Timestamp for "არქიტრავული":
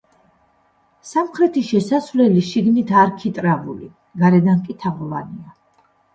3.03-3.93